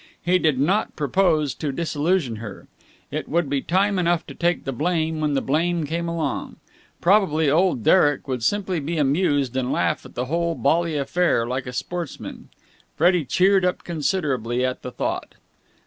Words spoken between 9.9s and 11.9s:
at the whole bally affair like a